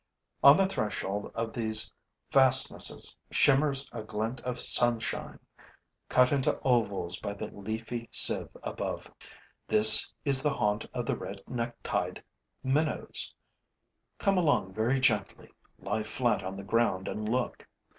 On 0.43 0.57
the 0.57 0.65
threshold 0.65 1.31
of 1.35 1.53
these 1.53 1.93
fastnesses 2.31 3.15
shimmers 3.29 3.87
a 3.93 4.01
glint 4.01 4.41
of 4.41 4.57
sunshine, 4.57 5.37
cut 6.09 6.31
into 6.31 6.59
ovals 6.63 7.19
by 7.19 7.35
the 7.35 7.51
leafy 7.51 8.09
sieve 8.11 8.49
above. 8.63 9.11
This 9.67 10.11
is 10.25 10.41
the 10.41 10.55
haunt 10.55 10.87
of 10.91 11.05
the 11.05 11.15
red 11.15 11.39
necktied 11.47 12.23
minnows. 12.63 13.31
Come 14.17 14.39
along 14.39 14.73
very 14.73 14.99
gently, 14.99 15.51
lie 15.77 16.01
flat 16.01 16.41
on 16.43 16.57
the 16.57 16.63
ground 16.63 17.07
and 17.07 17.29
look. 17.29 17.67